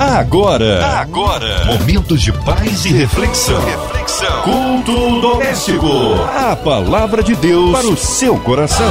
[0.00, 3.62] Agora, agora, momentos de paz e reflexão.
[3.62, 4.42] Reflexão.
[4.44, 5.86] Culto doméstico.
[6.34, 8.90] A palavra de Deus para o seu coração.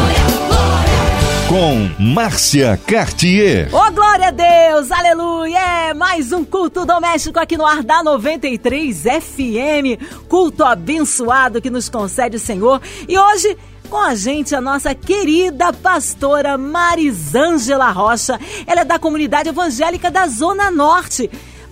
[1.48, 3.74] Com Márcia Cartier.
[3.74, 5.58] Ô, oh, glória a Deus, aleluia!
[5.90, 10.28] É mais um culto doméstico aqui no ar da 93 FM.
[10.28, 12.80] Culto abençoado que nos concede o Senhor.
[13.07, 13.57] E hoje
[13.90, 18.39] com a gente a nossa querida pastora Marisângela Rocha.
[18.68, 21.30] Ela é da comunidade evangélica da Zona Norte.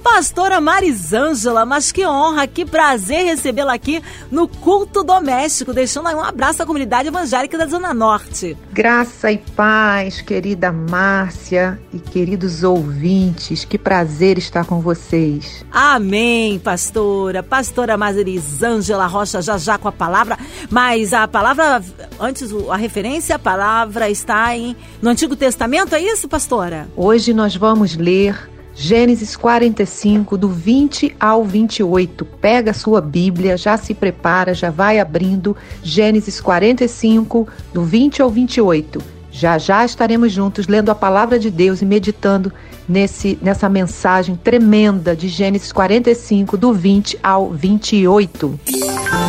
[0.10, 6.24] Pastora Marisângela, mas que honra, que prazer recebê-la aqui no culto doméstico, deixando aí um
[6.24, 8.58] abraço à comunidade evangélica da Zona Norte.
[8.72, 15.64] Graça e paz, querida Márcia e queridos ouvintes, que prazer estar com vocês.
[15.72, 17.44] Amém, pastora.
[17.44, 21.84] Pastora Marisângela Rocha, já já com a palavra, mas a palavra,
[22.20, 26.88] antes a referência, a palavra está em, no Antigo Testamento, é isso, pastora?
[26.96, 32.24] Hoje nós vamos ler Gênesis 45, do 20 ao 28.
[32.24, 35.58] Pega a sua Bíblia, já se prepara, já vai abrindo.
[35.82, 39.02] Gênesis 45, do 20 ao 28.
[39.32, 42.54] Já já estaremos juntos lendo a palavra de Deus e meditando
[42.88, 48.60] nesse, nessa mensagem tremenda de Gênesis 45, do 20 ao 28.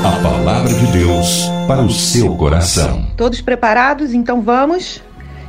[0.04, 3.06] A palavra de Deus para o seu coração.
[3.16, 4.12] Todos preparados?
[4.12, 5.00] Então vamos?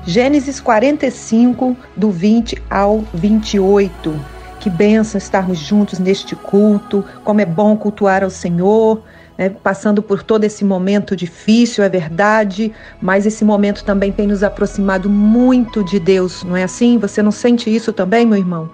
[0.06, 4.20] Gênesis 45, do 20 ao 28.
[4.60, 9.02] Que benção estarmos juntos neste culto, como é bom cultuar ao Senhor,
[9.38, 9.50] né?
[9.50, 15.10] passando por todo esse momento difícil, é verdade, mas esse momento também tem nos aproximado
[15.10, 16.98] muito de Deus, não é assim?
[16.98, 18.70] Você não sente isso também, meu irmão?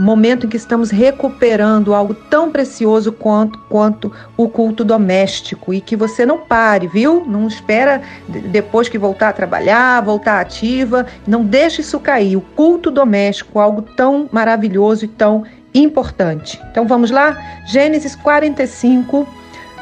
[0.00, 5.94] Momento em que estamos recuperando algo tão precioso quanto, quanto o culto doméstico e que
[5.94, 7.24] você não pare, viu?
[7.26, 12.36] Não espera depois que voltar a trabalhar, voltar ativa, não deixe isso cair.
[12.36, 16.60] O culto doméstico, algo tão maravilhoso e tão importante.
[16.70, 17.38] Então vamos lá?
[17.66, 19.28] Gênesis 45,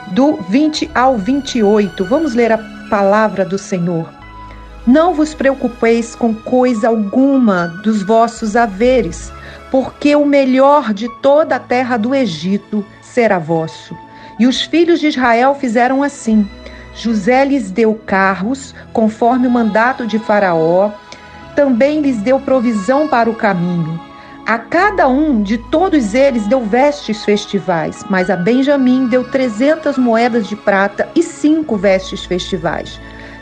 [0.08, 2.04] do 20 ao 28.
[2.04, 2.58] Vamos ler a
[2.90, 4.17] palavra do Senhor.
[4.86, 9.32] Não vos preocupeis com coisa alguma dos vossos haveres
[9.70, 13.96] porque o melhor de toda a terra do Egito será vosso.
[14.38, 16.48] E os filhos de Israel fizeram assim.
[16.94, 20.90] José lhes deu carros, conforme o mandato de Faraó,
[21.54, 24.00] também lhes deu provisão para o caminho.
[24.46, 30.48] A cada um de todos eles deu vestes festivais, mas a Benjamim deu trezentas moedas
[30.48, 32.98] de prata e cinco vestes festivais.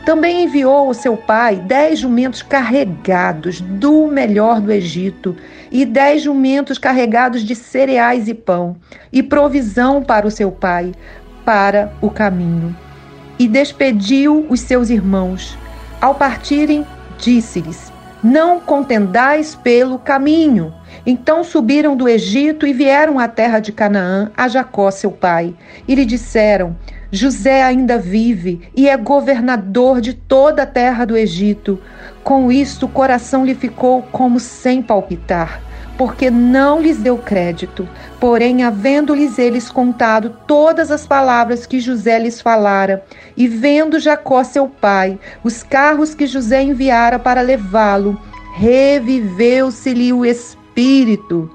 [0.07, 5.35] Também enviou ao seu pai dez jumentos carregados do melhor do Egito,
[5.69, 8.77] e dez jumentos carregados de cereais e pão,
[9.13, 10.93] e provisão para o seu pai,
[11.45, 12.75] para o caminho.
[13.37, 15.59] E despediu os seus irmãos.
[16.01, 16.87] Ao partirem,
[17.19, 17.93] disse-lhes:
[18.23, 20.73] Não contendais pelo caminho.
[21.05, 25.53] Então subiram do Egito e vieram à terra de Canaã, a Jacó, seu pai,
[25.89, 26.77] e lhe disseram:
[27.17, 31.81] José ainda vive e é governador de toda a terra do Egito.
[32.23, 35.63] Com isto, o coração lhe ficou como sem palpitar,
[35.97, 37.89] porque não lhes deu crédito.
[38.21, 43.03] Porém, havendo-lhes eles contado todas as palavras que José lhes falara,
[43.37, 48.21] e vendo Jacó seu pai, os carros que José enviara para levá-lo,
[48.57, 51.51] reviveu-se-lhe o espírito.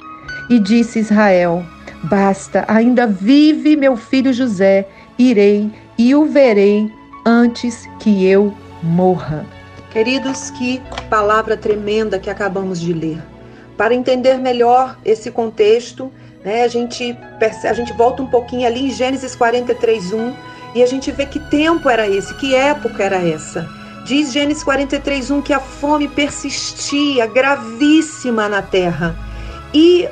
[0.50, 1.64] E disse Israel:
[2.04, 4.88] Basta, ainda vive meu filho José
[5.22, 6.92] irei e o verei
[7.26, 9.46] antes que eu morra.
[9.92, 13.22] Queridos, que palavra tremenda que acabamos de ler.
[13.78, 16.12] Para entender melhor esse contexto,
[16.44, 17.16] né, a, gente,
[17.64, 20.34] a gente volta um pouquinho ali em Gênesis 43, 1
[20.74, 23.68] e a gente vê que tempo era esse, que época era essa.
[24.06, 29.16] Diz Gênesis 43, 1 que a fome persistia gravíssima na terra.
[29.74, 30.08] E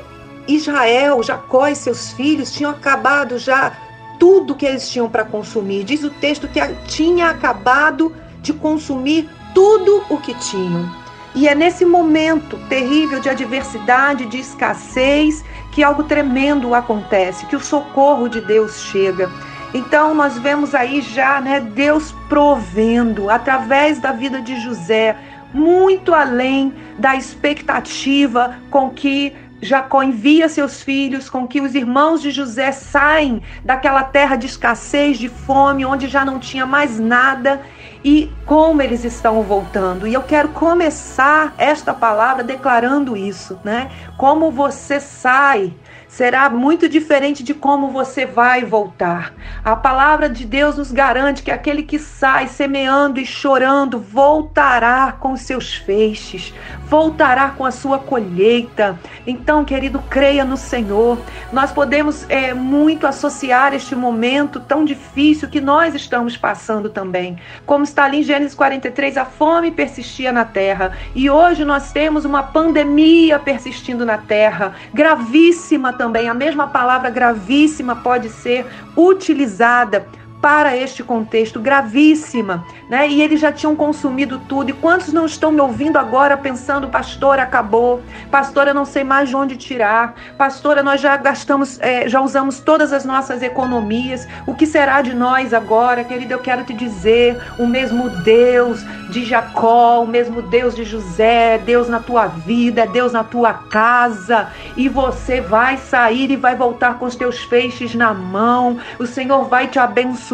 [0.46, 3.72] Israel, Jacó e seus filhos tinham acabado já
[4.20, 5.82] tudo que eles tinham para consumir.
[5.82, 10.88] Diz o texto que tinha acabado de consumir tudo o que tinham.
[11.34, 17.60] E é nesse momento terrível de adversidade, de escassez, que algo tremendo acontece, que o
[17.60, 19.30] socorro de Deus chega.
[19.72, 25.16] Então nós vemos aí já, né, Deus provendo através da vida de José,
[25.54, 32.30] muito além da expectativa com que Jacó envia seus filhos com que os irmãos de
[32.30, 37.60] José saem daquela terra de escassez, de fome, onde já não tinha mais nada
[38.02, 40.06] e como eles estão voltando.
[40.06, 43.90] E eu quero começar esta palavra declarando isso, né?
[44.16, 45.74] Como você sai
[46.10, 49.32] será muito diferente de como você vai voltar.
[49.64, 55.36] A palavra de Deus nos garante que aquele que sai semeando e chorando voltará com
[55.36, 56.52] seus feixes,
[56.88, 58.98] voltará com a sua colheita.
[59.24, 61.16] Então, querido, creia no Senhor.
[61.52, 67.38] Nós podemos é, muito associar este momento tão difícil que nós estamos passando também.
[67.64, 72.24] Como está ali em Gênesis 43, a fome persistia na terra e hoje nós temos
[72.24, 76.30] uma pandemia persistindo na terra, gravíssima também.
[76.30, 78.64] A mesma palavra gravíssima pode ser
[78.96, 80.06] utilizada
[80.40, 83.06] para este contexto gravíssima, né?
[83.08, 84.70] E eles já tinham consumido tudo.
[84.70, 89.36] E quantos não estão me ouvindo agora pensando, pastora, acabou, pastora, não sei mais de
[89.36, 94.26] onde tirar, pastora, nós já gastamos, é, já usamos todas as nossas economias.
[94.46, 96.32] O que será de nós agora, querido?
[96.32, 101.88] Eu quero te dizer, o mesmo Deus de Jacó, o mesmo Deus de José, Deus
[101.88, 107.04] na tua vida, Deus na tua casa, e você vai sair e vai voltar com
[107.04, 108.78] os teus feixes na mão.
[108.98, 110.29] O Senhor vai te abençoar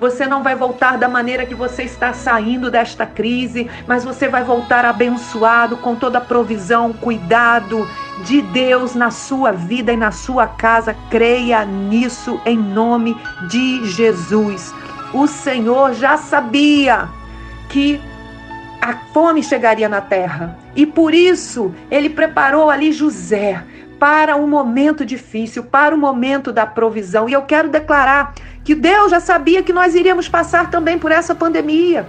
[0.00, 4.42] Você não vai voltar da maneira que você está saindo desta crise, mas você vai
[4.42, 7.88] voltar abençoado com toda a provisão, cuidado
[8.24, 10.96] de Deus na sua vida e na sua casa.
[11.10, 13.16] Creia nisso em nome
[13.48, 14.74] de Jesus.
[15.12, 17.08] O Senhor já sabia
[17.68, 18.00] que
[18.80, 20.58] a fome chegaria na terra.
[20.74, 23.62] E por isso ele preparou ali José
[24.02, 27.28] para um momento difícil, para o momento da provisão.
[27.28, 28.34] E eu quero declarar
[28.64, 32.08] que Deus já sabia que nós iríamos passar também por essa pandemia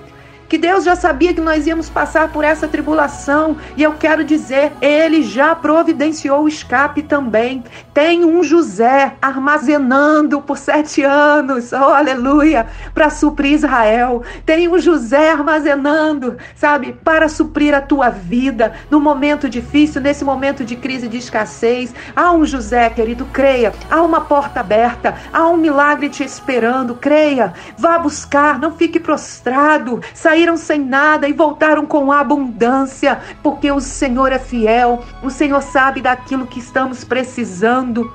[0.54, 3.58] que Deus já sabia que nós íamos passar por essa tribulação.
[3.76, 7.64] E eu quero dizer, ele já providenciou o escape também.
[7.92, 14.22] Tem um José armazenando por sete anos, oh aleluia, para suprir Israel.
[14.46, 20.64] Tem um José armazenando, sabe, para suprir a tua vida no momento difícil, nesse momento
[20.64, 21.96] de crise de escassez.
[22.16, 23.74] Há um José, querido, creia.
[23.90, 27.54] Há uma porta aberta, há um milagre te esperando, creia.
[27.76, 30.00] Vá buscar, não fique prostrado.
[30.14, 35.62] Sair saíram sem nada e voltaram com abundância, porque o Senhor é fiel, o Senhor
[35.62, 38.12] sabe daquilo que estamos precisando.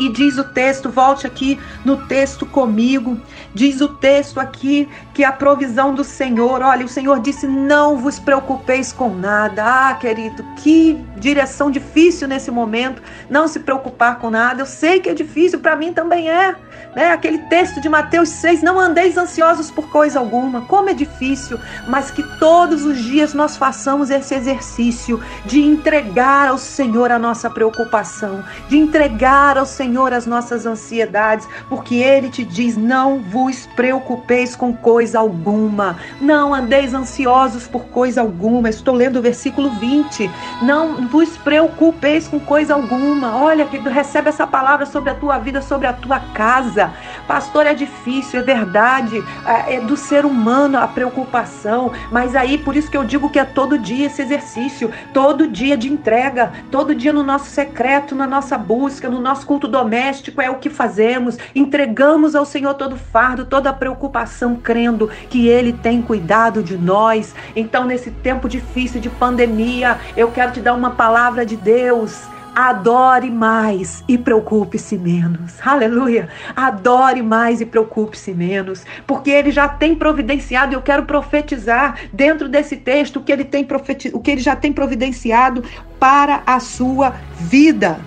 [0.00, 3.20] E diz o texto, volte aqui no texto comigo.
[3.54, 8.18] Diz o texto aqui que a provisão do Senhor, olha, o Senhor disse: Não vos
[8.18, 9.62] preocupeis com nada.
[9.64, 14.60] Ah, querido, que direção difícil nesse momento, não se preocupar com nada.
[14.60, 16.54] Eu sei que é difícil, para mim também é.
[16.94, 17.10] Né?
[17.10, 20.62] Aquele texto de Mateus 6: Não andeis ansiosos por coisa alguma.
[20.62, 26.58] Como é difícil, mas que todos os dias nós façamos esse exercício de entregar ao
[26.58, 32.76] Senhor a nossa preocupação, de entregar ao Senhor as nossas ansiedades, porque Ele te diz:
[32.76, 38.68] Não vos preocupeis com coisa alguma, não andeis ansiosos por coisa alguma.
[38.68, 40.28] Estou lendo o versículo 20.
[40.62, 43.36] Não vos preocupeis com coisa alguma.
[43.36, 46.90] Olha, que recebe essa palavra sobre a tua vida, sobre a tua casa.
[47.28, 49.22] Pastor, é difícil, é verdade.
[49.44, 51.92] É, é do ser humano a preocupação.
[52.10, 55.76] Mas aí, por isso que eu digo que é todo dia esse exercício, todo dia
[55.76, 60.48] de entrega, todo dia no nosso secreto, na nossa busca, no nosso culto doméstico, é
[60.48, 61.36] o que fazemos.
[61.54, 67.34] Entregamos ao Senhor todo fardo, toda a preocupação, crendo que Ele tem cuidado de nós.
[67.54, 72.20] Então, nesse tempo difícil de pandemia, eu quero te dar uma palavra de Deus.
[72.54, 75.54] Adore mais e preocupe-se menos.
[75.60, 76.28] Aleluia!
[76.54, 80.74] Adore mais e preocupe-se menos, porque ele já tem providenciado.
[80.74, 83.66] Eu quero profetizar dentro desse texto o que ele tem
[84.12, 85.64] o que ele já tem providenciado
[85.98, 87.98] para a sua vida.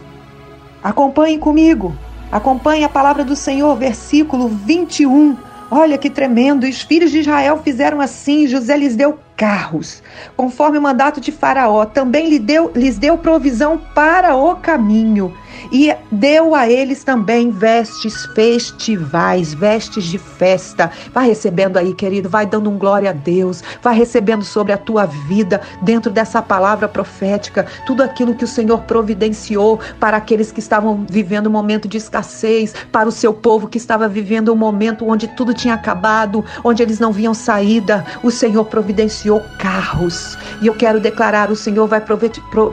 [0.81, 1.94] Acompanhe comigo.
[2.31, 5.35] Acompanhe a palavra do Senhor, versículo 21.
[5.69, 6.66] Olha que tremendo!
[6.66, 10.01] Os filhos de Israel fizeram assim, José lhes deu carros,
[10.35, 11.85] conforme o mandato de Faraó.
[11.85, 15.33] Também lhe deu, lhes deu provisão para o caminho
[15.71, 20.92] e deu a eles também vestes festivais, vestes de festa.
[21.13, 25.06] Vai recebendo aí, querido, vai dando um glória a Deus, vai recebendo sobre a tua
[25.06, 31.06] vida, dentro dessa palavra profética, tudo aquilo que o Senhor providenciou para aqueles que estavam
[31.09, 35.27] vivendo um momento de escassez, para o seu povo que estava vivendo um momento onde
[35.30, 38.06] tudo tinha acabado, onde eles não viam saída.
[38.23, 39.25] O Senhor providenciou
[39.58, 40.38] carros.
[40.62, 42.02] E eu quero declarar: o Senhor vai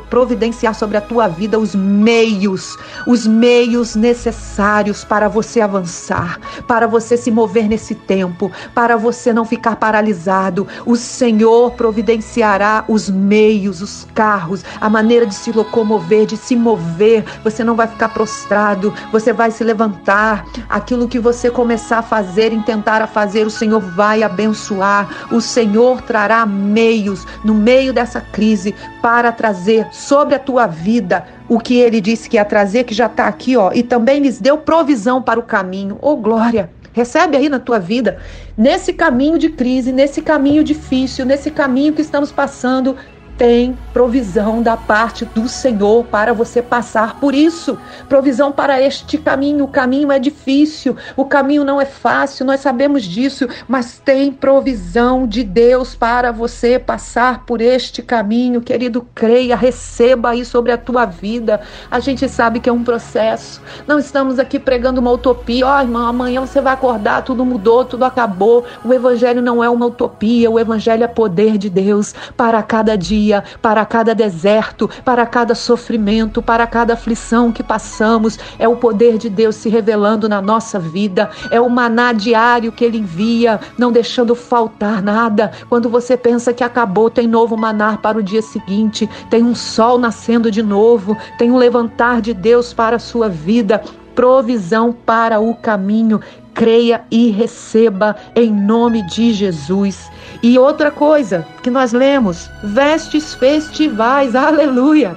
[0.09, 7.17] providenciar sobre a tua vida os meios os meios necessários para você avançar, para você
[7.17, 10.67] se mover nesse tempo, para você não ficar paralisado.
[10.87, 17.25] O Senhor providenciará os meios, os carros, a maneira de se locomover, de se mover.
[17.45, 20.45] Você não vai ficar prostrado, você vai se levantar.
[20.69, 25.27] Aquilo que você começar a fazer, intentar a fazer, o Senhor vai abençoar.
[25.31, 31.59] O Senhor trará meios no meio dessa crise para trazer sobre a tua vida o
[31.59, 34.57] que ele disse que ia trazer, que já está aqui, ó, e também lhes deu
[34.59, 35.99] provisão para o caminho.
[36.01, 36.71] Oh, glória!
[36.93, 38.19] Recebe aí na tua vida,
[38.57, 42.97] nesse caminho de crise, nesse caminho difícil, nesse caminho que estamos passando,
[43.37, 47.79] tem provisão da parte do Senhor para você passar por isso.
[48.09, 49.65] Provisão para este caminho.
[49.65, 55.27] O caminho é difícil, o caminho não é fácil, nós sabemos disso, mas tem provisão
[55.27, 58.61] de Deus para você passar por este caminho.
[58.61, 61.61] Querido, creia, receba aí sobre a tua vida.
[61.91, 63.61] A gente sabe que é um processo.
[63.87, 65.67] Não estamos aqui pregando uma utopia.
[65.67, 68.65] Ó, oh, irmão, amanhã você vai acordar, tudo mudou, tudo acabou.
[68.85, 73.22] O evangelho não é uma utopia, o evangelho é poder de Deus para cada dia
[73.23, 78.39] dia, para cada deserto, para cada sofrimento, para cada aflição que passamos.
[78.59, 81.31] É o poder de Deus se revelando na nossa vida.
[81.51, 85.53] É o maná diário que Ele envia, não deixando faltar nada.
[85.69, 89.99] Quando você pensa que acabou, tem novo maná para o dia seguinte, tem um sol
[89.99, 93.83] nascendo de novo, tem um levantar de Deus para a sua vida
[94.15, 96.21] provisão para o caminho
[96.55, 100.11] creia e receba em nome de Jesus.
[100.43, 105.17] E outra coisa que nós lemos: vestes festivais, aleluia.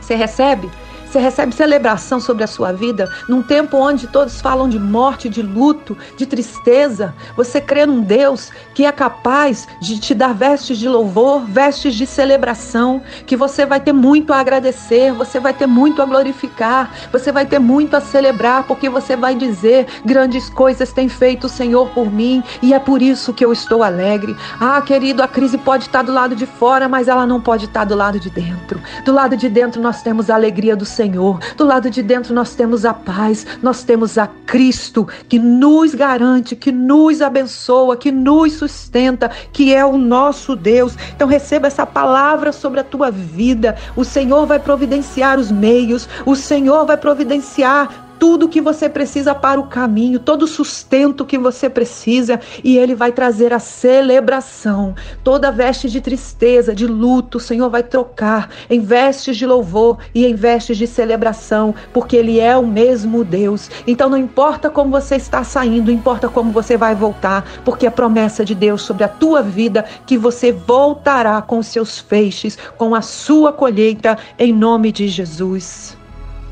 [0.00, 0.68] Você recebe?
[1.12, 5.42] Você recebe celebração sobre a sua vida num tempo onde todos falam de morte, de
[5.42, 7.14] luto, de tristeza.
[7.36, 12.06] Você crê num Deus que é capaz de te dar vestes de louvor, vestes de
[12.06, 17.30] celebração, que você vai ter muito a agradecer, você vai ter muito a glorificar, você
[17.30, 21.90] vai ter muito a celebrar, porque você vai dizer: grandes coisas tem feito o Senhor
[21.90, 24.34] por mim e é por isso que eu estou alegre.
[24.58, 27.84] Ah, querido, a crise pode estar do lado de fora, mas ela não pode estar
[27.84, 28.80] do lado de dentro.
[29.04, 31.40] Do lado de dentro nós temos a alegria do Senhor Senhor.
[31.56, 36.54] Do lado de dentro nós temos a paz, nós temos a Cristo que nos garante,
[36.54, 40.96] que nos abençoa, que nos sustenta, que é o nosso Deus.
[41.14, 43.76] Então receba essa palavra sobre a tua vida.
[43.96, 49.58] O Senhor vai providenciar os meios, o Senhor vai providenciar tudo que você precisa para
[49.58, 54.94] o caminho, todo o sustento que você precisa, e Ele vai trazer a celebração.
[55.24, 60.24] Toda veste de tristeza, de luto, o Senhor vai trocar em vestes de louvor e
[60.24, 63.68] em vestes de celebração, porque Ele é o mesmo Deus.
[63.88, 68.44] Então não importa como você está saindo, importa como você vai voltar, porque a promessa
[68.44, 73.02] de Deus sobre a tua vida que você voltará com os seus feixes, com a
[73.02, 76.00] sua colheita, em nome de Jesus.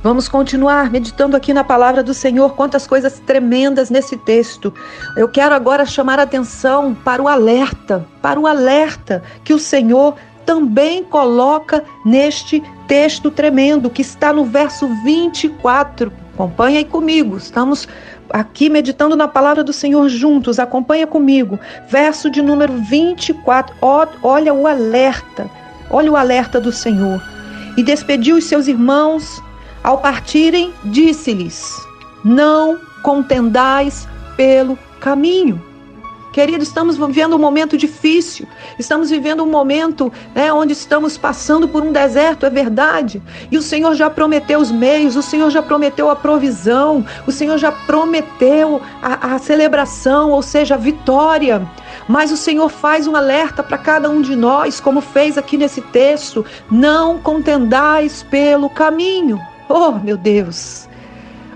[0.03, 4.73] Vamos continuar meditando aqui na palavra do Senhor, quantas coisas tremendas nesse texto.
[5.15, 10.15] Eu quero agora chamar a atenção para o alerta, para o alerta que o Senhor
[10.47, 16.11] também coloca neste texto tremendo que está no verso 24.
[16.33, 17.37] Acompanha aí comigo.
[17.37, 17.87] Estamos
[18.31, 20.59] aqui meditando na palavra do Senhor juntos.
[20.59, 21.61] Acompanha comigo.
[21.91, 23.77] Verso de número 24.
[24.23, 25.51] Olha o alerta.
[25.91, 27.23] Olha o alerta do Senhor.
[27.77, 29.43] E despediu os seus irmãos
[29.83, 31.77] ao partirem, disse-lhes:
[32.25, 34.07] Não contendais
[34.37, 35.71] pelo caminho.
[36.33, 38.47] Querido, estamos vivendo um momento difícil,
[38.79, 43.21] estamos vivendo um momento né, onde estamos passando por um deserto, é verdade.
[43.51, 47.59] E o Senhor já prometeu os meios, o Senhor já prometeu a provisão, o Senhor
[47.59, 51.69] já prometeu a, a celebração, ou seja, a vitória.
[52.07, 55.81] Mas o Senhor faz um alerta para cada um de nós, como fez aqui nesse
[55.81, 59.41] texto: não contendais pelo caminho.
[59.73, 60.89] Oh, meu Deus!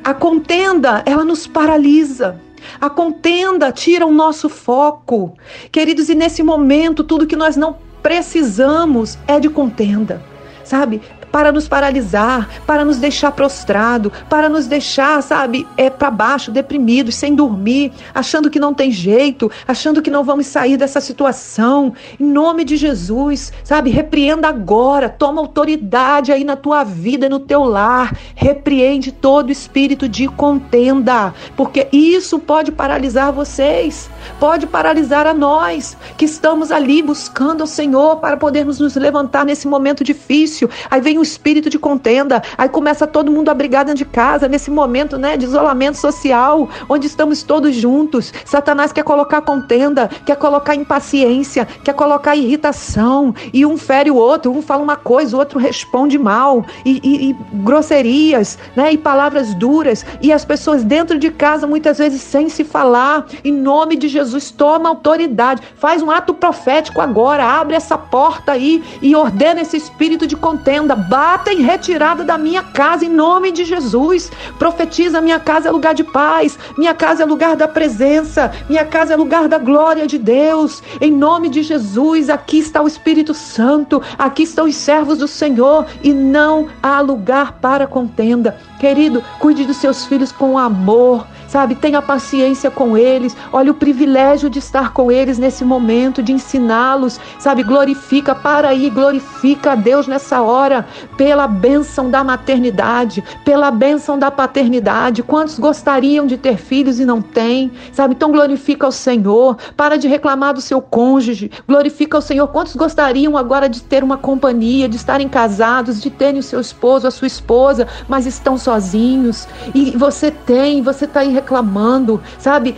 [0.05, 2.41] A contenda, ela nos paralisa.
[2.81, 5.37] A contenda tira o nosso foco.
[5.73, 10.23] Queridos, e nesse momento, tudo que nós não precisamos é de contenda.
[10.63, 11.03] Sabe?
[11.35, 17.17] Para nos paralisar, para nos deixar prostrado, para nos deixar, sabe, é para baixo, deprimidos,
[17.17, 21.93] sem dormir, achando que não tem jeito, achando que não vamos sair dessa situação.
[22.21, 27.65] Em nome de Jesus, sabe, repreenda agora, toma autoridade aí na tua vida, no teu
[27.65, 35.97] lar, repreende todo espírito de contenda, porque isso pode paralisar vocês, pode paralisar a nós
[36.17, 40.71] que estamos ali buscando o Senhor para podermos nos levantar nesse momento difícil.
[40.89, 42.43] Aí vem o espírito de contenda.
[42.57, 46.69] Aí começa todo mundo a brigar dentro de casa, nesse momento né, de isolamento social,
[46.89, 48.33] onde estamos todos juntos.
[48.45, 53.35] Satanás quer colocar contenda, quer colocar impaciência, quer colocar irritação.
[53.53, 56.65] E um fere o outro, um fala uma coisa, o outro responde mal.
[56.85, 60.05] E, e, e grosserias, né, e palavras duras.
[60.21, 63.27] E as pessoas dentro de casa, muitas vezes sem se falar.
[63.43, 65.63] Em nome de Jesus, toma autoridade.
[65.77, 67.45] Faz um ato profético agora.
[67.45, 72.61] Abre essa porta aí e ordena esse espírito de contenda bata em retirada da minha
[72.61, 74.33] casa, em nome de Jesus.
[74.59, 79.15] Profetiza: minha casa é lugar de paz, minha casa é lugar da presença, minha casa
[79.15, 80.83] é lugar da glória de Deus.
[81.01, 85.87] Em nome de Jesus, aqui está o Espírito Santo, aqui estão os servos do Senhor
[86.03, 88.59] e não há lugar para contenda.
[88.81, 91.25] Querido, cuide dos seus filhos com amor,
[91.55, 91.77] sabe?
[91.77, 93.37] Tenha paciência com eles.
[93.53, 97.63] Olha o privilégio de estar com eles nesse momento, de ensiná-los, sabe?
[97.63, 100.85] Glorifica, para aí, glorifica a Deus nessa hora,
[101.17, 105.23] pela bênção da maternidade, pela bênção da paternidade.
[105.23, 108.15] Quantos gostariam de ter filhos e não têm, sabe?
[108.15, 112.49] Então glorifica o Senhor, para de reclamar do seu cônjuge, glorifica o Senhor.
[112.49, 117.07] Quantos gostariam agora de ter uma companhia, de estarem casados, de terem o seu esposo,
[117.07, 119.47] a sua esposa, mas estão sozinhos?
[119.73, 122.75] E você tem, você está aí reclamando, sabe?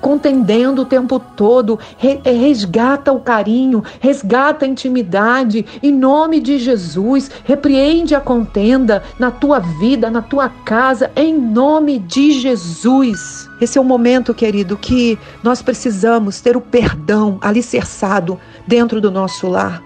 [0.00, 1.78] Contendendo o tempo todo.
[2.24, 5.66] É, resgata o carinho, resgata a intimidade.
[5.82, 11.98] Em nome de Jesus, repreende a contenda na tua vida, na tua casa, em nome
[11.98, 13.48] de Jesus.
[13.60, 19.48] Esse é o momento, querido, que nós precisamos ter o perdão alicerçado dentro do nosso
[19.48, 19.82] lar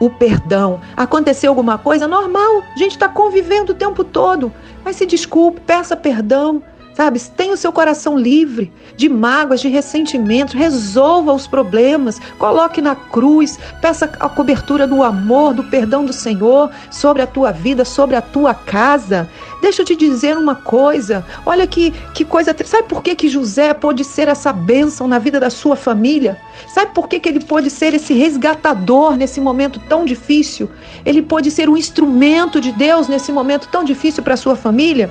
[0.00, 0.80] o perdão.
[0.96, 2.08] Aconteceu alguma coisa?
[2.08, 4.52] Normal, a gente está convivendo o tempo todo.
[4.84, 6.60] Mas se desculpe, peça perdão,
[6.94, 12.94] Sabe, tenha o seu coração livre de mágoas, de ressentimentos, resolva os problemas, coloque na
[12.94, 18.14] cruz, peça a cobertura do amor, do perdão do Senhor sobre a tua vida, sobre
[18.14, 19.28] a tua casa.
[19.62, 22.52] Deixa eu te dizer uma coisa, olha que, que coisa.
[22.64, 26.36] Sabe por que, que José pôde ser essa bênção na vida da sua família?
[26.66, 30.68] Sabe por que, que ele pôde ser esse resgatador nesse momento tão difícil?
[31.06, 35.08] Ele pôde ser um instrumento de Deus nesse momento tão difícil para a sua família?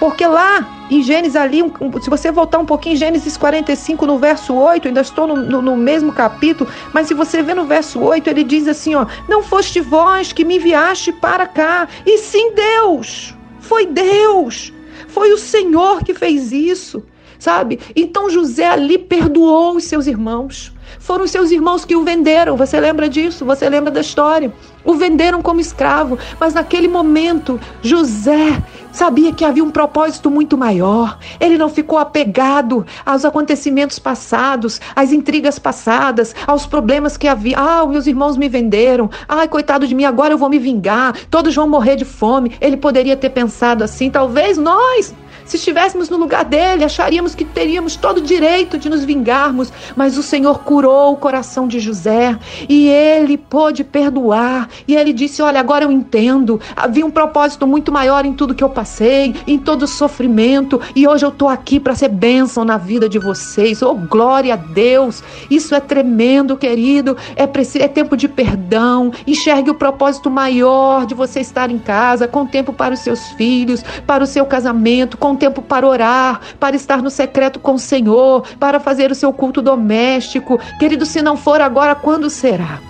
[0.00, 1.62] Porque lá em Gênesis ali,
[2.02, 5.76] se você voltar um pouquinho Gênesis 45, no verso 8, ainda estou no, no, no,
[5.76, 9.80] mesmo capítulo, mas se você ver no verso 8, ele diz assim, ó, não foste
[9.80, 13.32] vós que me enviaste para cá, e sim Deus,
[13.62, 14.72] foi Deus,
[15.08, 17.02] foi o Senhor que fez isso,
[17.38, 17.80] sabe?
[17.96, 22.56] Então José ali perdoou os seus irmãos, foram seus irmãos que o venderam.
[22.56, 23.44] Você lembra disso?
[23.44, 24.52] Você lembra da história?
[24.84, 31.18] O venderam como escravo, mas naquele momento José sabia que havia um propósito muito maior.
[31.40, 37.58] Ele não ficou apegado aos acontecimentos passados, às intrigas passadas, aos problemas que havia.
[37.58, 39.10] Ah, meus irmãos me venderam.
[39.28, 41.16] Ai, coitado de mim, agora eu vou me vingar.
[41.30, 42.52] Todos vão morrer de fome.
[42.60, 44.10] Ele poderia ter pensado assim.
[44.10, 45.14] Talvez nós
[45.52, 50.16] se estivéssemos no lugar dele, acharíamos que teríamos todo o direito de nos vingarmos, mas
[50.16, 54.70] o Senhor curou o coração de José e ele pôde perdoar.
[54.88, 56.58] E ele disse: Olha, agora eu entendo.
[56.74, 61.06] Havia um propósito muito maior em tudo que eu passei, em todo o sofrimento, e
[61.06, 63.82] hoje eu estou aqui para ser bênção na vida de vocês.
[63.82, 65.22] Oh, glória a Deus!
[65.50, 67.14] Isso é tremendo, querido.
[67.36, 69.12] É, preciso, é tempo de perdão.
[69.26, 73.84] Enxergue o propósito maior de você estar em casa, com tempo para os seus filhos,
[74.06, 78.46] para o seu casamento, com tempo para orar, para estar no secreto com o Senhor,
[78.60, 80.60] para fazer o seu culto doméstico.
[80.78, 82.80] Querido, se não for agora, quando será?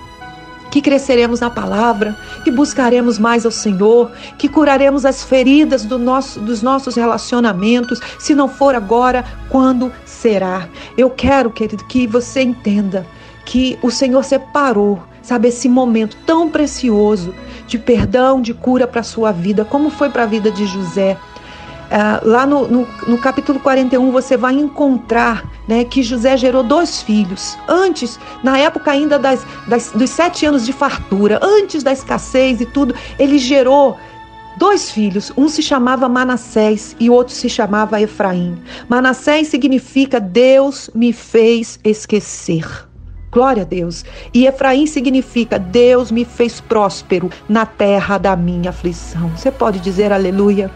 [0.71, 6.41] que cresceremos na palavra, que buscaremos mais ao Senhor, que curaremos as feridas do nosso,
[6.41, 8.01] dos nossos relacionamentos.
[8.19, 10.67] Se não for agora, quando será?
[10.97, 13.07] Eu quero, querido, que você entenda
[13.45, 17.35] que o Senhor separou, sabe, esse momento tão precioso
[17.67, 21.19] de perdão, de cura para a sua vida, como foi para a vida de José.
[21.93, 27.03] Uh, lá no, no, no, capítulo 41 você vai encontrar né, que José gerou dois
[27.03, 27.59] filhos.
[27.69, 32.67] Antes, na época ainda das, das, dos sete anos de fartura, antes da escassez e
[32.67, 33.99] tudo, ele gerou
[34.57, 35.31] dois filhos.
[35.37, 38.57] Um se chamava Manassés e o outro se chamava Efraim.
[38.89, 42.65] Manassés significa Deus me fez esquecer.
[43.31, 44.03] Glória a Deus.
[44.33, 49.29] E Efraim significa Deus me fez próspero na terra da minha aflição.
[49.37, 50.71] Você pode dizer aleluia?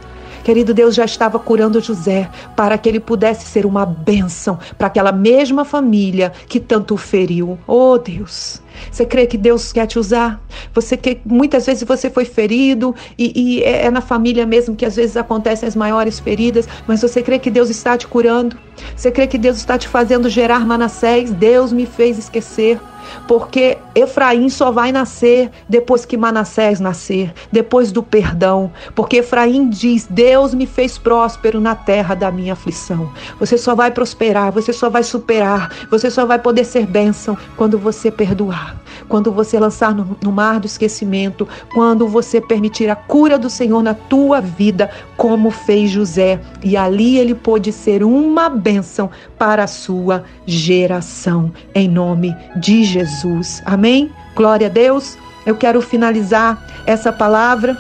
[0.46, 5.11] Querido Deus já estava curando José para que ele pudesse ser uma bênção para aquela
[5.11, 7.59] mesma família que tanto o feriu.
[7.66, 8.62] Oh Deus.
[8.88, 10.40] Você crê que Deus quer te usar?
[10.72, 14.85] Você que muitas vezes você foi ferido e, e é, é na família mesmo que
[14.85, 18.56] às vezes acontecem as maiores feridas, mas você crê que Deus está te curando?
[18.94, 21.32] Você crê que Deus está te fazendo gerar Manassés?
[21.32, 22.78] Deus me fez esquecer
[23.26, 30.06] porque Efraim só vai nascer depois que Manassés nascer, depois do perdão, porque Efraim diz:
[30.08, 33.10] Deus me fez próspero na terra da minha aflição.
[33.38, 37.78] Você só vai prosperar, você só vai superar, você só vai poder ser bênção quando
[37.78, 38.76] você perdoar,
[39.08, 43.82] quando você lançar no, no mar do esquecimento, quando você permitir a cura do Senhor
[43.82, 49.68] na tua vida, como fez José, e ali ele pôde ser uma bênção para a
[49.68, 53.62] sua geração, em nome de Jesus.
[53.64, 54.10] Amém?
[54.34, 55.16] Glória a Deus.
[55.44, 57.76] Eu quero finalizar essa palavra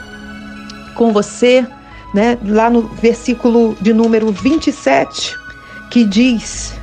[0.94, 1.66] com você,
[2.14, 5.36] né, lá no versículo de número 27,
[5.90, 6.74] que diz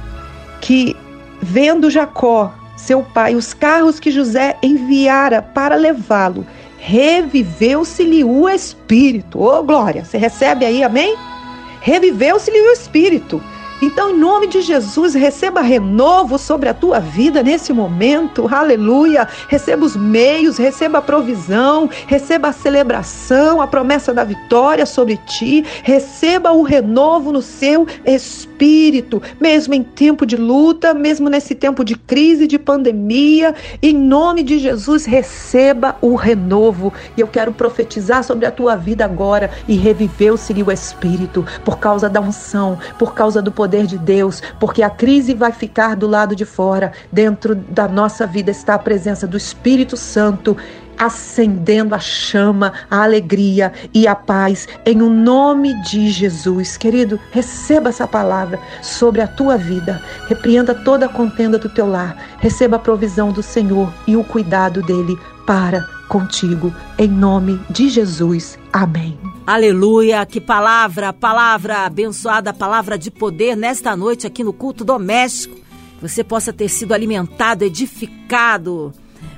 [0.62, 0.96] que
[1.42, 2.54] vendo Jacó,
[2.86, 6.46] seu pai, os carros que José enviara para levá-lo,
[6.78, 9.40] reviveu-se-lhe o espírito.
[9.40, 11.16] Ô, oh, glória, você recebe aí, amém?
[11.82, 13.42] Reviveu-se-lhe o espírito.
[13.86, 19.28] Então, em nome de Jesus, receba renovo sobre a tua vida nesse momento, aleluia.
[19.50, 25.66] Receba os meios, receba a provisão, receba a celebração, a promessa da vitória sobre ti,
[25.84, 31.96] receba o renovo no seu espírito, mesmo em tempo de luta, mesmo nesse tempo de
[31.96, 33.54] crise, de pandemia.
[33.82, 36.94] Em nome de Jesus, receba o renovo.
[37.18, 42.10] E eu quero profetizar sobre a tua vida agora e reviveu-se o espírito por causa
[42.10, 46.08] da unção, por causa do poder poder de Deus, porque a crise vai ficar do
[46.08, 46.92] lado de fora.
[47.12, 50.56] Dentro da nossa vida está a presença do Espírito Santo
[50.96, 56.78] acendendo a chama, a alegria e a paz em o um nome de Jesus.
[56.78, 60.00] Querido, receba essa palavra sobre a tua vida.
[60.28, 62.16] Repreenda toda a contenda do teu lar.
[62.38, 66.72] Receba a provisão do Senhor e o cuidado dele para contigo.
[67.00, 68.60] Em nome de Jesus.
[68.72, 69.33] Amém.
[69.46, 75.60] Aleluia, que palavra, palavra abençoada, palavra de poder nesta noite aqui no culto doméstico.
[76.02, 78.94] Você possa ter sido alimentado, edificado.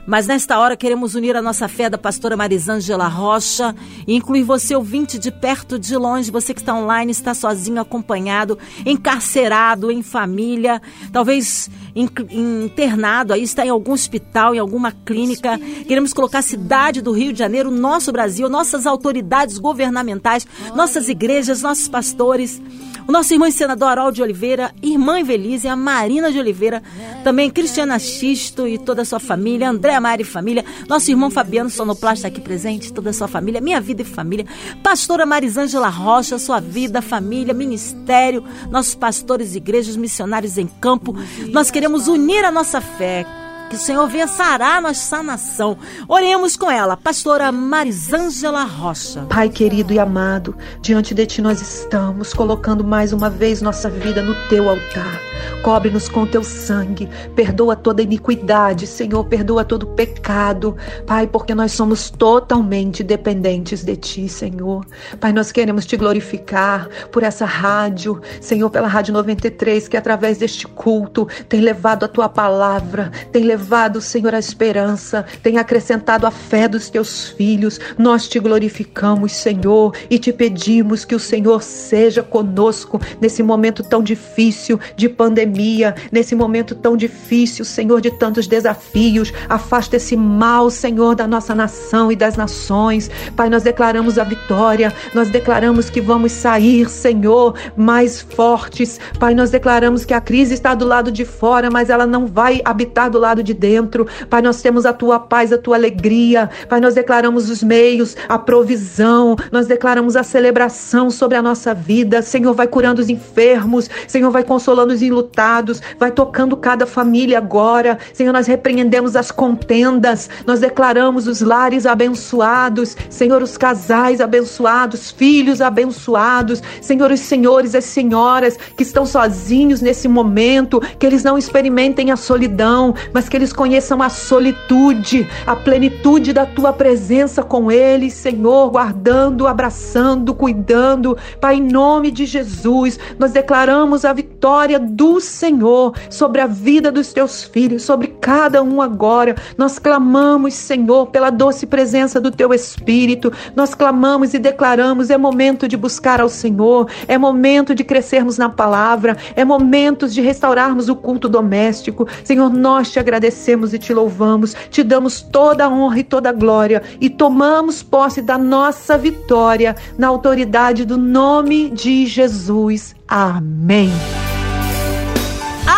[0.06, 3.76] Mas nesta hora queremos unir a nossa fé da pastora Marisângela Rocha
[4.08, 8.58] e incluir você, ouvinte, de perto, de longe, você que está online, está sozinho, acompanhado,
[8.86, 15.58] encarcerado, em família, talvez internado, aí está em algum hospital, em alguma clínica.
[15.88, 21.62] Queremos colocar a cidade do Rio de Janeiro, nosso Brasil, nossas autoridades governamentais, nossas igrejas,
[21.62, 22.62] nossos pastores
[23.08, 26.82] o nosso irmão senador Haroldo Oliveira, irmã Evelise, a Marina de Oliveira,
[27.24, 31.70] também Cristiana Xisto e toda a sua família, André Mari e família, nosso irmão Fabiano
[31.70, 34.46] Sonoplasta aqui presente, toda a sua família, minha vida e família,
[34.82, 41.16] pastora Marisângela Rocha, sua vida, família, ministério, nossos pastores, igrejas, missionários em campo.
[41.52, 43.26] Nós queremos unir a nossa fé
[43.70, 45.78] que o Senhor venha sarar nossa nação.
[46.08, 49.26] Oremos com ela, pastora Marisângela Rocha.
[49.30, 54.22] Pai querido e amado, diante de ti nós estamos colocando mais uma vez nossa vida
[54.22, 55.20] no teu altar.
[55.64, 60.76] Cobre-nos com teu sangue, perdoa toda iniquidade, Senhor, perdoa todo pecado,
[61.06, 64.86] Pai, porque nós somos totalmente dependentes de ti, Senhor.
[65.20, 70.68] Pai, nós queremos te glorificar por essa rádio, Senhor, pela Rádio 93, que através deste
[70.68, 76.32] culto tem levado a tua palavra, tem levado levado, Senhor, a esperança, tem acrescentado a
[76.32, 77.80] fé dos teus filhos.
[77.98, 84.04] Nós te glorificamos, Senhor, e te pedimos que o Senhor seja conosco nesse momento tão
[84.04, 89.32] difícil de pandemia, nesse momento tão difícil, Senhor, de tantos desafios.
[89.48, 93.10] Afasta esse mal, Senhor, da nossa nação e das nações.
[93.38, 99.00] Pai, nós declaramos a vitória, nós declaramos que vamos sair, Senhor, mais fortes.
[99.18, 102.62] Pai, nós declaramos que a crise está do lado de fora, mas ela não vai
[102.66, 104.08] habitar do lado de dentro.
[104.30, 106.50] Pai, nós temos a tua paz, a tua alegria.
[106.68, 112.22] Pai, nós declaramos os meios, a provisão, nós declaramos a celebração sobre a nossa vida.
[112.22, 117.98] Senhor, vai curando os enfermos, Senhor, vai consolando os enlutados, vai tocando cada família agora.
[118.14, 125.62] Senhor, nós repreendemos as contendas, nós declaramos os lares abençoados, Senhor, os casais abençoados, filhos
[125.62, 131.38] abençoados, Senhor, os senhores e as senhoras que estão sozinhos nesse momento, que eles não
[131.38, 137.44] experimentem a solidão, mas que que eles conheçam a solitude, a plenitude da tua presença
[137.44, 141.18] com eles, Senhor, guardando, abraçando, cuidando.
[141.42, 147.12] Pai, em nome de Jesus, nós declaramos a vitória do Senhor sobre a vida dos
[147.12, 149.36] teus filhos, sobre cada um agora.
[149.58, 153.34] Nós clamamos, Senhor, pela doce presença do teu Espírito.
[153.54, 158.48] Nós clamamos e declaramos: é momento de buscar ao Senhor, é momento de crescermos na
[158.48, 162.08] palavra, é momento de restaurarmos o culto doméstico.
[162.24, 166.30] Senhor, nós te agradecemos agradecemos e te louvamos, te damos toda a honra e toda
[166.30, 172.96] a glória e tomamos posse da nossa vitória na autoridade do nome de Jesus.
[173.08, 173.92] Amém.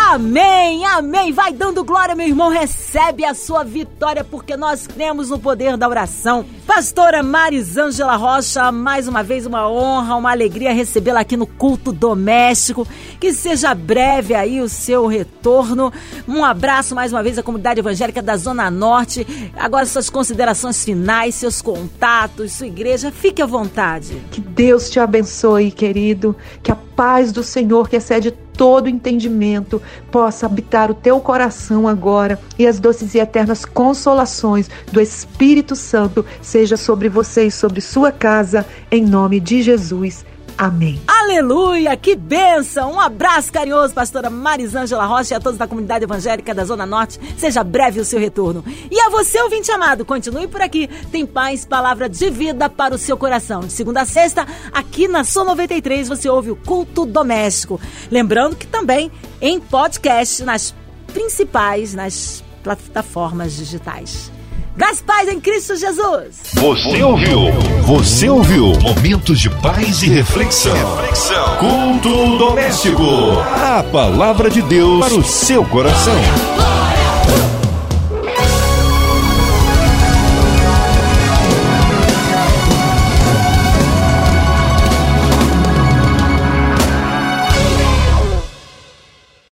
[0.10, 1.34] Amém, amém.
[1.34, 2.48] Vai dando glória, meu irmão.
[2.48, 6.46] Recebe a sua vitória, porque nós cremos no poder da oração.
[6.65, 12.88] Pastora Marisângela Rocha, mais uma vez uma honra, uma alegria recebê-la aqui no culto doméstico.
[13.20, 15.91] Que seja breve aí o seu retorno.
[16.26, 19.28] Um abraço mais uma vez à comunidade evangélica da Zona Norte.
[19.58, 23.12] Agora suas considerações finais, seus contatos, sua igreja.
[23.12, 24.24] Fique à vontade.
[24.32, 26.34] Que Deus te abençoe, querido.
[26.63, 32.39] Que a paz do Senhor, que excede todo entendimento possa habitar o teu coração agora
[32.58, 38.12] e as doces e eternas consolações do Espírito Santo seja sobre você e sobre sua
[38.12, 40.26] casa, em nome de Jesus.
[40.58, 41.00] Amém.
[41.06, 42.93] Aleluia, que benção!
[42.93, 47.20] Um abraço carinhoso, pastora Marisângela Rocha e a todos da comunidade evangélica da Zona Norte.
[47.38, 48.63] Seja breve o seu retorno.
[48.89, 50.88] E a você, ouvinte amado, continue por aqui.
[51.12, 53.60] Tem paz, palavra de vida para o seu coração.
[53.60, 57.80] De segunda a sexta, aqui na Sua 93, você ouve o Culto Doméstico.
[58.10, 60.74] Lembrando que também em podcast nas
[61.13, 64.32] principais, nas plataformas digitais.
[64.77, 66.35] Das paz em Cristo Jesus.
[66.53, 67.51] Você ouviu?
[67.81, 68.73] Você ouviu?
[68.79, 70.95] Momentos de paz e reflexão.
[70.97, 71.57] reflexão.
[71.57, 73.03] Culto doméstico.
[73.41, 76.13] A palavra de Deus para o seu coração.